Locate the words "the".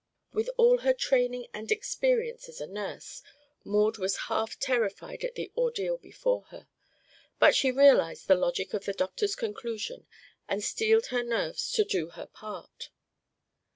5.35-5.51, 8.27-8.33, 8.85-8.93